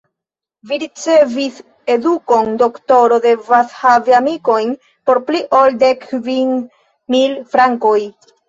Vi 0.69 0.77
ricevis 0.83 1.59
edukon: 1.95 2.49
doktoro 2.63 3.21
devas 3.27 3.77
havi 3.83 4.17
amikojn 4.23 4.75
por 5.11 5.23
pli 5.31 5.45
ol 5.61 5.79
dek 5.87 6.09
kvin 6.11 6.59
mil 7.17 7.41
frankoj. 7.55 7.97